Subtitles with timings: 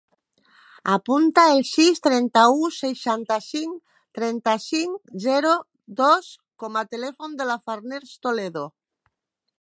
[0.93, 3.77] Apunta el sis, trenta-u, seixanta-cinc,
[4.19, 5.55] trenta-cinc, zero,
[6.03, 6.33] dos
[6.65, 8.69] com a telèfon de la Farners Toledo.